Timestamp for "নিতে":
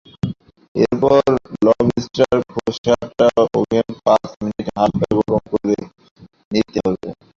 6.51-6.77